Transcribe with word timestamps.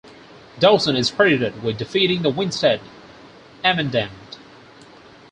Dawson 0.57 0.95
is 0.95 1.11
credited 1.11 1.61
with 1.61 1.77
defeating 1.77 2.23
the 2.23 2.31
Winstead 2.31 2.81
Amendment. 3.63 4.39